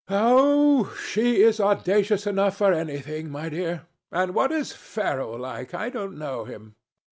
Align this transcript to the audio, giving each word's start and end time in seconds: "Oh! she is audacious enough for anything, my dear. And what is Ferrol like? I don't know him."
"Oh! 0.09 0.95
she 0.99 1.43
is 1.43 1.59
audacious 1.59 2.25
enough 2.25 2.57
for 2.57 2.73
anything, 2.73 3.29
my 3.29 3.49
dear. 3.49 3.85
And 4.11 4.33
what 4.33 4.51
is 4.51 4.71
Ferrol 4.73 5.37
like? 5.37 5.75
I 5.75 5.91
don't 5.91 6.17
know 6.17 6.43
him." 6.45 6.73